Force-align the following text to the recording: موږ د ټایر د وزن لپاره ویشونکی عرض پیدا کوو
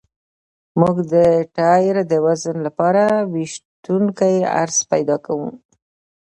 موږ 0.79 0.95
د 1.13 1.15
ټایر 1.55 1.95
د 2.11 2.13
وزن 2.25 2.57
لپاره 2.67 3.03
ویشونکی 3.33 4.35
عرض 4.59 4.77
پیدا 4.91 5.15
کوو 5.25 5.49